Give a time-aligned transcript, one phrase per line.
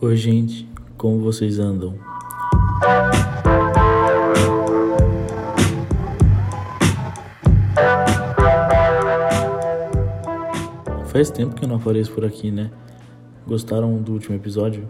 [0.00, 0.64] Oi, gente,
[0.96, 1.98] como vocês andam?
[11.06, 12.70] Faz tempo que eu não apareço por aqui, né?
[13.44, 14.88] Gostaram do último episódio?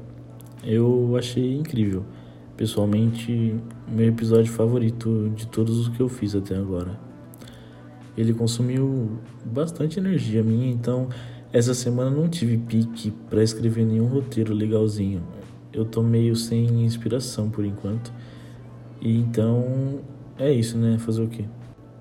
[0.63, 2.05] Eu achei incrível.
[2.55, 3.59] Pessoalmente,
[3.91, 7.01] meu episódio favorito de todos os que eu fiz até agora.
[8.15, 11.09] Ele consumiu bastante energia minha, então
[11.51, 15.23] essa semana não tive pique para escrever nenhum roteiro legalzinho.
[15.73, 18.13] Eu tô meio sem inspiração por enquanto.
[19.01, 20.01] E então
[20.39, 20.99] é isso, né?
[20.99, 21.47] Fazer o quê?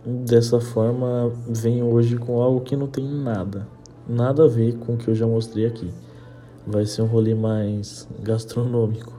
[0.06, 3.68] Dessa forma, venho hoje com algo que não tem nada,
[4.08, 5.92] nada a ver com o que eu já mostrei aqui.
[6.66, 9.18] Vai ser um rolê mais gastronômico.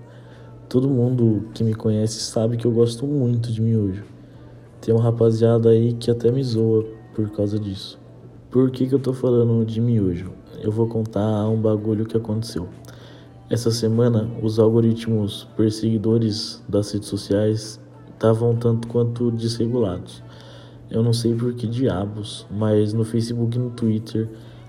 [0.68, 4.04] Todo mundo que me conhece sabe que eu gosto muito de miojo.
[4.82, 6.84] Tem uma rapaziada aí que até me zoa
[7.14, 7.98] por causa disso.
[8.50, 10.32] Por que, que eu tô falando de miojo?
[10.62, 12.66] Eu vou contar um bagulho que aconteceu.
[13.50, 17.78] Essa semana, os algoritmos perseguidores das redes sociais
[18.10, 20.22] estavam tanto quanto desregulados.
[20.90, 24.26] Eu não sei por que diabos, mas no Facebook e no Twitter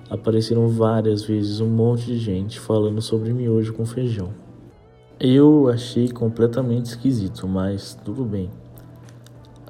[0.10, 4.34] apareceram várias vezes um monte de gente falando sobre miojo com feijão.
[5.18, 8.50] Eu achei completamente esquisito, mas tudo bem.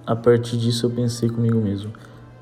[0.03, 1.91] A partir disso eu pensei comigo mesmo.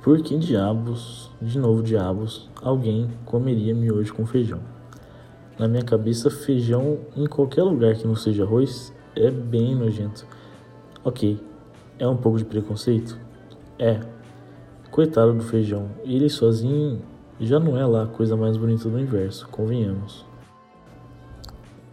[0.07, 4.61] Por que diabos, de novo diabos, alguém comeria miojo com feijão?
[5.59, 10.25] Na minha cabeça, feijão em qualquer lugar que não seja arroz é bem nojento.
[11.03, 11.43] Ok,
[11.99, 13.19] é um pouco de preconceito?
[13.77, 13.99] É.
[14.91, 17.01] Coitado do feijão, ele sozinho
[17.37, 20.25] já não é lá a coisa mais bonita do universo, convenhamos.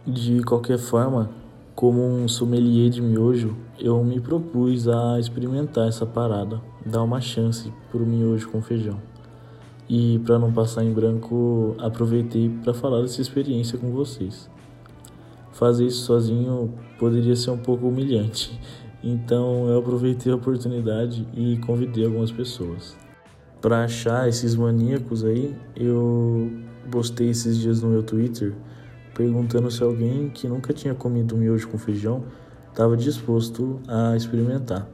[0.07, 1.29] De qualquer forma,
[1.75, 7.71] como um sommelier de miojo, eu me propus a experimentar essa parada, dar uma chance
[7.91, 8.97] pro miojo com feijão.
[9.87, 14.49] E para não passar em branco, aproveitei para falar dessa experiência com vocês.
[15.51, 18.57] Fazer isso sozinho poderia ser um pouco humilhante,
[19.03, 22.95] então eu aproveitei a oportunidade e convidei algumas pessoas.
[23.61, 26.51] Para achar esses maníacos aí, eu
[26.89, 28.53] postei esses dias no meu Twitter
[29.15, 32.25] perguntando se alguém que nunca tinha comido miojo com feijão
[32.69, 34.87] estava disposto a experimentar.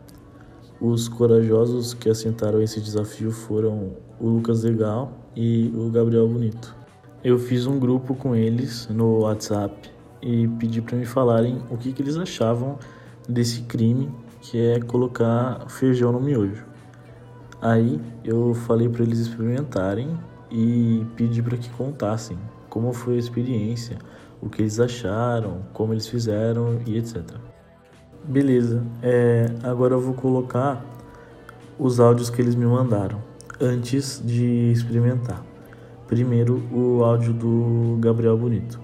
[0.79, 6.75] Os corajosos que assentaram esse desafio foram o Lucas Legal e o Gabriel Bonito.
[7.23, 11.91] Eu fiz um grupo com eles no WhatsApp e pedi para me falarem o que,
[11.91, 12.77] que eles achavam
[13.27, 14.11] desse crime
[14.41, 16.65] que é colocar feijão no miojo.
[17.59, 20.17] Aí eu falei para eles experimentarem
[20.51, 22.37] e pedi para que contassem
[22.71, 23.97] como foi a experiência,
[24.41, 27.21] o que eles acharam, como eles fizeram e etc.
[28.23, 30.83] Beleza, é, agora eu vou colocar
[31.77, 33.21] os áudios que eles me mandaram
[33.59, 35.43] antes de experimentar.
[36.07, 38.79] Primeiro, o áudio do Gabriel Bonito.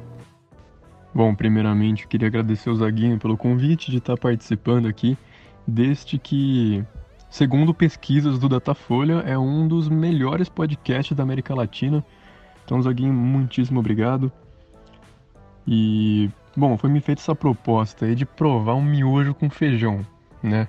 [1.16, 5.18] Bom, primeiramente, eu queria agradecer ao Zaguinho pelo convite de estar participando aqui
[5.66, 6.84] deste que,
[7.30, 12.04] segundo pesquisas do Datafolha, é um dos melhores podcasts da América Latina
[12.68, 14.30] então, Zaguinho, muitíssimo obrigado.
[15.66, 20.06] E, bom, foi me feita essa proposta aí de provar um miojo com feijão,
[20.44, 20.68] né?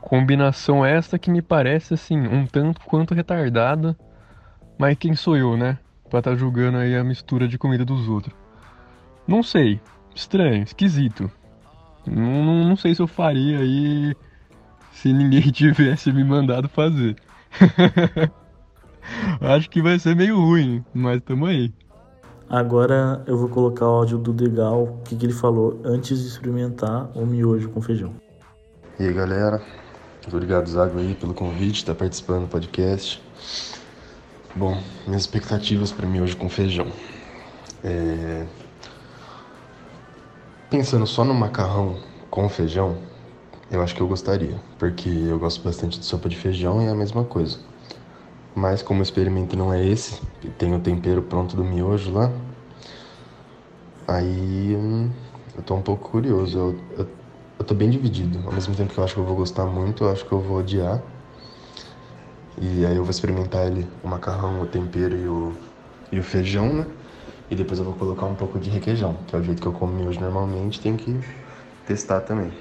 [0.00, 3.98] Combinação esta que me parece, assim, um tanto quanto retardada,
[4.78, 5.78] mas quem sou eu, né?
[6.08, 8.36] Pra estar tá julgando aí a mistura de comida dos outros.
[9.26, 9.80] Não sei,
[10.14, 11.28] estranho, esquisito.
[12.06, 14.14] Não, não, não sei se eu faria aí
[14.92, 17.16] se ninguém tivesse me mandado fazer.
[19.40, 21.72] Acho que vai ser meio ruim, mas tamo aí.
[22.48, 26.28] Agora eu vou colocar o áudio do Degal, o que, que ele falou antes de
[26.28, 28.14] experimentar o miojo com feijão.
[29.00, 29.62] E aí galera,
[30.28, 33.22] obrigado Zago aí pelo convite, estar tá participando do podcast.
[34.54, 36.88] Bom, minhas expectativas para miojo com feijão.
[37.82, 38.46] É...
[40.68, 41.96] Pensando só no macarrão
[42.30, 42.98] com feijão,
[43.70, 46.90] eu acho que eu gostaria, porque eu gosto bastante de sopa de feijão e é
[46.90, 47.58] a mesma coisa.
[48.54, 50.20] Mas como o experimento não é esse,
[50.58, 52.30] tem o tempero pronto do miojo lá,
[54.06, 55.10] aí hum,
[55.56, 56.58] eu tô um pouco curioso.
[56.58, 57.08] Eu, eu,
[57.58, 58.40] eu tô bem dividido.
[58.46, 60.40] Ao mesmo tempo que eu acho que eu vou gostar muito, eu acho que eu
[60.40, 61.02] vou odiar.
[62.60, 65.52] E aí eu vou experimentar ele, o macarrão, o tempero e o,
[66.12, 66.86] e o feijão, né?
[67.50, 69.72] E depois eu vou colocar um pouco de requeijão, que é o jeito que eu
[69.72, 71.18] como miojo normalmente, tem que
[71.86, 72.52] testar também.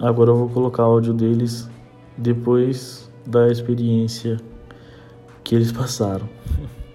[0.00, 1.68] Agora eu vou colocar áudio deles
[2.16, 4.36] depois da experiência
[5.52, 6.26] que eles passaram.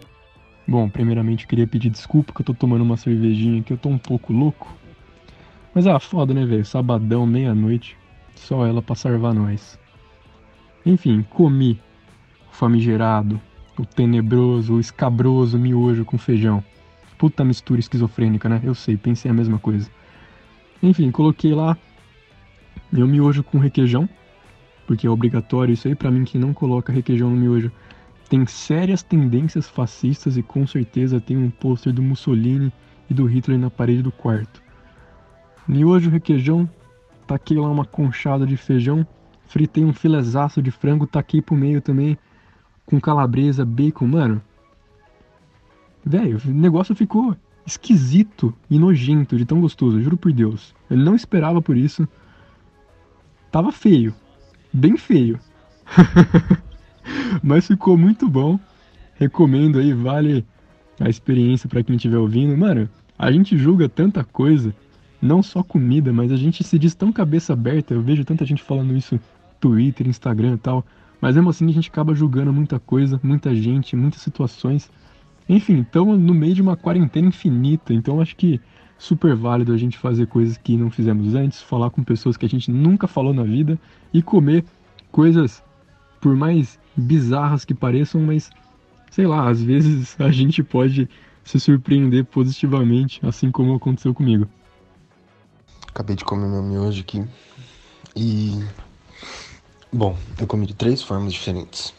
[0.67, 3.87] Bom, primeiramente eu queria pedir desculpa que eu tô tomando uma cervejinha que eu tô
[3.87, 4.75] um pouco louco.
[5.75, 6.65] Mas ah, foda, né, velho?
[6.65, 7.95] Sabadão, meia-noite.
[8.33, 9.77] Só ela pra salvar nós.
[10.83, 11.79] Enfim, comi
[12.51, 13.39] o famigerado,
[13.77, 16.63] o tenebroso, o escabroso miojo com feijão.
[17.15, 18.59] Puta mistura esquizofrênica, né?
[18.63, 19.87] Eu sei, pensei a mesma coisa.
[20.81, 21.77] Enfim, coloquei lá
[22.91, 24.09] meu miojo com requeijão,
[24.87, 25.93] porque é obrigatório isso aí.
[25.93, 27.71] Pra mim, quem não coloca requeijão no miojo
[28.27, 32.71] tem sérias tendências fascistas e com certeza tem um pôster do Mussolini
[33.09, 34.61] e do Hitler na parede do quarto.
[35.67, 36.69] Miojo, requeijão,
[37.25, 39.05] taquei lá uma conchada de feijão,
[39.47, 42.17] fritei um filezaço de frango, taquei pro meio também,
[42.85, 44.41] com calabresa, bacon, mano.
[46.05, 47.35] Velho, o negócio ficou
[47.65, 50.73] esquisito e nojento de tão gostoso, juro por Deus.
[50.89, 52.07] Eu não esperava por isso.
[53.51, 54.15] Tava feio.
[54.71, 55.39] Bem feio.
[57.43, 58.59] Mas ficou muito bom.
[59.15, 60.45] Recomendo aí, vale
[60.99, 62.57] a experiência para quem estiver ouvindo.
[62.57, 64.73] Mano, a gente julga tanta coisa,
[65.21, 67.93] não só comida, mas a gente se diz tão cabeça aberta.
[67.93, 69.19] Eu vejo tanta gente falando isso
[69.59, 70.85] Twitter, Instagram e tal.
[71.19, 74.89] Mas mesmo assim a gente acaba julgando muita coisa, muita gente, muitas situações.
[75.49, 78.59] Enfim, estamos no meio de uma quarentena infinita, então acho que
[78.97, 82.49] super válido a gente fazer coisas que não fizemos antes, falar com pessoas que a
[82.49, 83.79] gente nunca falou na vida
[84.13, 84.65] e comer
[85.11, 85.63] coisas,
[86.27, 88.49] por mais bizarras que pareçam, mas
[89.09, 91.09] sei lá, às vezes a gente pode
[91.41, 94.45] se surpreender positivamente, assim como aconteceu comigo.
[95.87, 97.25] Acabei de comer meu miojo aqui
[98.13, 98.61] e.
[99.89, 101.93] Bom, eu comi de três formas diferentes.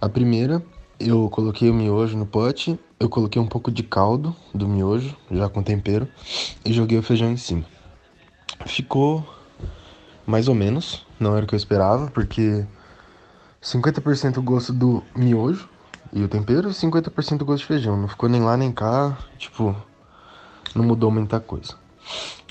[0.00, 0.60] A primeira
[0.98, 5.48] eu coloquei o miojo no pote, eu coloquei um pouco de caldo do miojo, já
[5.48, 6.08] com tempero,
[6.64, 7.64] e joguei o feijão em cima.
[8.66, 9.24] Ficou
[10.26, 12.66] mais ou menos, não era o que eu esperava, porque
[13.62, 15.68] 50% o gosto do miojo
[16.12, 17.96] e o tempero e 50% o gosto de feijão.
[17.96, 19.76] Não ficou nem lá nem cá, tipo,
[20.74, 21.74] não mudou muita coisa.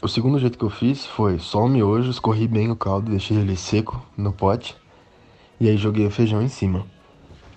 [0.02, 3.38] O segundo jeito que eu fiz foi só o miojo, escorri bem o caldo, deixei
[3.38, 4.78] ele seco no pote
[5.60, 6.86] e aí joguei o feijão em cima.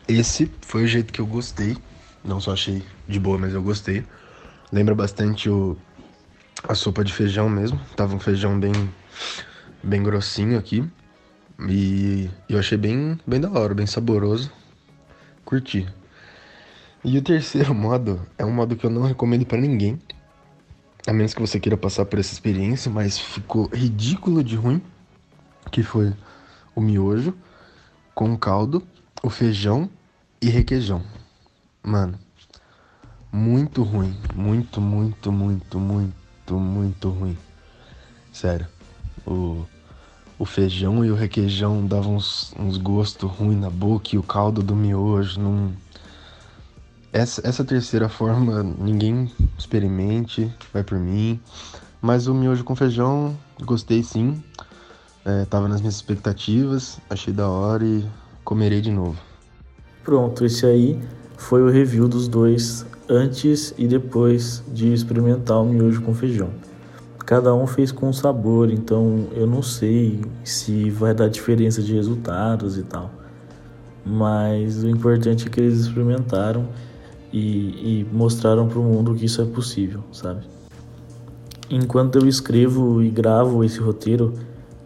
[0.09, 1.77] Esse foi o jeito que eu gostei.
[2.25, 4.05] Não só achei de boa, mas eu gostei.
[4.73, 5.77] Lembra bastante o,
[6.67, 7.79] a sopa de feijão mesmo.
[7.95, 8.73] Tava um feijão bem,
[9.83, 10.89] bem grossinho aqui.
[11.69, 14.51] E eu achei bem, bem da hora, bem saboroso.
[15.45, 15.87] Curti.
[17.05, 19.99] E o terceiro modo é um modo que eu não recomendo para ninguém.
[21.07, 24.81] A menos que você queira passar por essa experiência, mas ficou ridículo de ruim.
[25.71, 26.13] Que foi
[26.75, 27.35] o miojo
[28.15, 28.87] com caldo
[29.23, 29.89] o feijão
[30.41, 31.03] e requeijão.
[31.83, 32.19] Mano,
[33.31, 34.17] muito ruim.
[34.35, 37.39] Muito, muito, muito, muito, muito ruim.
[38.33, 38.67] Sério.
[39.25, 39.65] O,
[40.43, 44.61] o feijão e o requeijão davam uns, uns gostos ruins na boca e o caldo
[44.61, 45.71] do miojo não.
[47.13, 51.39] Essa, essa terceira forma ninguém experimente, vai por mim.
[52.01, 54.43] Mas o miojo com feijão, gostei sim.
[55.25, 58.05] É, tava nas minhas expectativas, achei da hora e
[58.43, 59.17] comerei de novo.
[60.03, 61.01] Pronto, esse aí
[61.37, 66.51] foi o review dos dois antes e depois de experimentar o miojo com feijão.
[67.33, 72.77] Cada um fez com sabor, então eu não sei se vai dar diferença de resultados
[72.77, 73.11] e tal.
[74.05, 76.69] Mas o importante é que eles experimentaram
[77.33, 77.41] e,
[78.03, 80.43] e mostraram para o mundo que isso é possível, sabe?
[81.71, 84.35] Enquanto eu escrevo e gravo esse roteiro,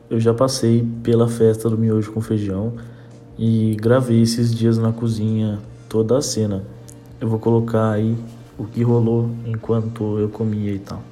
[0.08, 2.74] eu já passei pela festa do miojo com feijão
[3.36, 5.58] e gravei esses dias na cozinha
[5.88, 6.62] toda a cena.
[7.20, 8.16] Eu vou colocar aí
[8.56, 11.02] o que rolou enquanto eu comia e tal.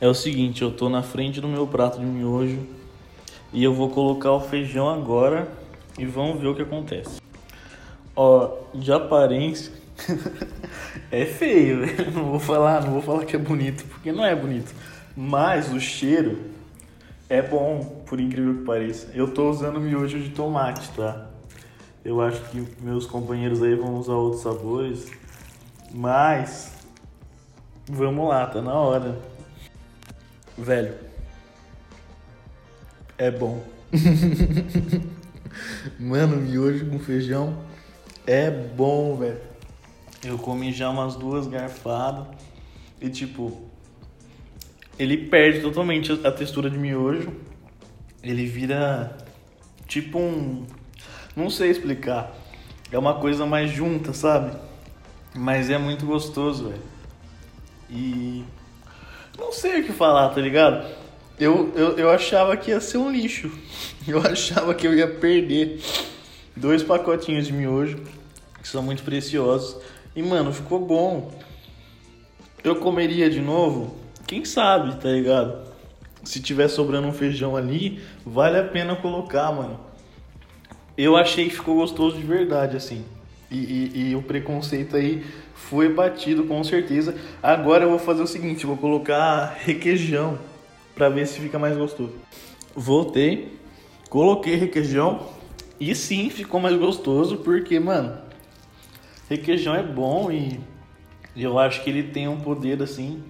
[0.00, 2.66] É o seguinte, eu tô na frente do meu prato de miojo
[3.52, 5.48] e eu vou colocar o feijão agora
[5.98, 7.20] e vamos ver o que acontece.
[8.16, 9.72] Ó, de aparência
[11.10, 14.74] é feio, não vou falar, não vou falar que é bonito, porque não é bonito.
[15.16, 16.50] Mas o cheiro
[17.28, 19.10] é bom, por incrível que pareça.
[19.14, 21.28] Eu tô usando miojo de tomate, tá?
[22.04, 25.10] Eu acho que meus companheiros aí vão usar outros sabores.
[25.92, 26.72] Mas
[27.88, 29.16] vamos lá, tá na hora.
[30.56, 30.94] Velho.
[33.18, 33.62] É bom.
[35.98, 37.64] Mano, miojo com feijão
[38.26, 39.40] é bom, velho.
[40.24, 42.26] Eu comi já umas duas garfadas
[43.00, 43.62] e tipo,
[44.98, 47.32] ele perde totalmente a textura de miojo.
[48.22, 49.16] Ele vira
[49.86, 50.64] tipo um.
[51.36, 52.34] Não sei explicar.
[52.90, 54.56] É uma coisa mais junta, sabe?
[55.34, 56.82] Mas é muito gostoso, velho.
[57.90, 58.44] E.
[59.38, 60.86] Não sei o que falar, tá ligado?
[61.38, 63.50] Eu, eu, eu achava que ia ser um lixo.
[64.06, 65.80] Eu achava que eu ia perder
[66.54, 68.02] dois pacotinhos de miojo,
[68.60, 69.80] que são muito preciosos.
[70.14, 71.32] E, mano, ficou bom.
[72.62, 73.96] Eu comeria de novo?
[74.26, 75.66] Quem sabe, tá ligado?
[76.22, 79.80] Se tiver sobrando um feijão ali, vale a pena colocar, mano.
[80.98, 83.04] Eu achei que ficou gostoso de verdade, assim.
[83.50, 85.24] E, e, e, o preconceito aí
[85.54, 87.14] foi batido com certeza.
[87.42, 90.38] Agora eu vou fazer o seguinte, vou colocar requeijão
[90.94, 92.12] para ver se fica mais gostoso.
[92.74, 93.56] Voltei,
[94.08, 95.28] coloquei requeijão
[95.78, 98.16] e sim ficou mais gostoso porque, mano,
[99.28, 100.60] requeijão é bom e
[101.36, 103.22] eu acho que ele tem um poder assim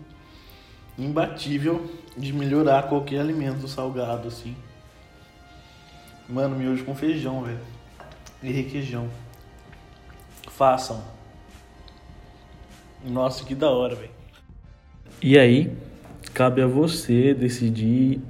[0.99, 4.55] imbatível de melhorar qualquer alimento salgado assim.
[6.29, 7.59] Mano, miojo com feijão, velho.
[8.43, 9.11] E requeijão.
[10.57, 11.03] Façam.
[13.05, 14.11] Nossa, que da hora, velho.
[15.21, 15.73] E aí,
[16.33, 18.21] cabe a você decidir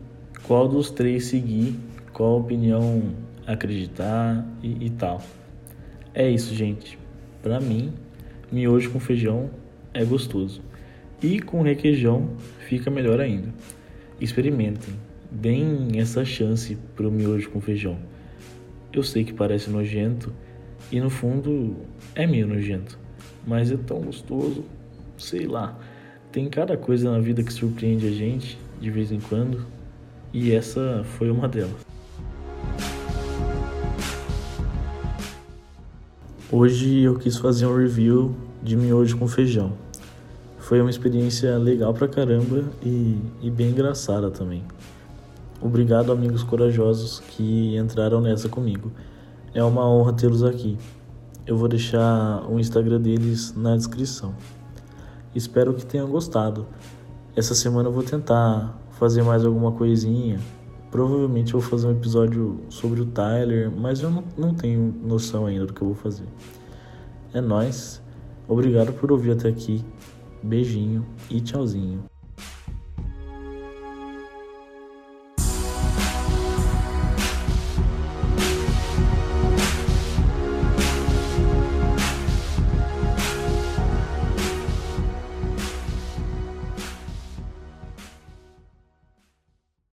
[0.42, 1.78] qual dos três seguir,
[2.14, 3.14] qual opinião
[3.46, 5.20] acreditar e, e tal.
[6.14, 6.98] É isso, gente.
[7.42, 7.92] Pra mim,
[8.50, 9.50] miojo com feijão
[9.92, 10.62] é gostoso.
[11.22, 13.52] E com requeijão fica melhor ainda.
[14.18, 14.94] Experimentem.
[15.30, 17.98] Deem essa chance pro miojo com feijão.
[18.94, 20.32] Eu sei que parece nojento
[20.90, 21.76] e no fundo
[22.14, 22.98] é meio nojento,
[23.46, 24.64] mas é tão gostoso.
[25.16, 25.78] Sei lá.
[26.32, 29.64] Tem cada coisa na vida que surpreende a gente de vez em quando
[30.32, 31.84] e essa foi uma delas.
[36.50, 39.72] Hoje eu quis fazer um review de miojo com feijão.
[40.58, 44.62] Foi uma experiência legal pra caramba e, e bem engraçada também.
[45.60, 48.90] Obrigado, amigos corajosos que entraram nessa comigo.
[49.54, 50.76] É uma honra tê-los aqui.
[51.46, 54.34] Eu vou deixar o Instagram deles na descrição.
[55.32, 56.66] Espero que tenham gostado.
[57.36, 60.40] Essa semana eu vou tentar fazer mais alguma coisinha.
[60.90, 65.46] Provavelmente eu vou fazer um episódio sobre o Tyler, mas eu não, não tenho noção
[65.46, 66.26] ainda do que eu vou fazer.
[67.32, 68.02] É nóis.
[68.48, 69.84] Obrigado por ouvir até aqui.
[70.42, 72.13] Beijinho e tchauzinho.